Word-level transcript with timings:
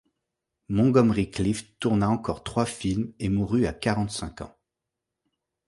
Montgomery 0.67 1.29
Clift 1.29 1.77
tourna 1.79 2.09
encore 2.09 2.43
trois 2.43 2.65
films 2.65 3.13
et 3.19 3.29
mourut 3.29 3.67
à 3.67 3.73
quarante-cinq 3.73 4.41
ans. 4.41 4.57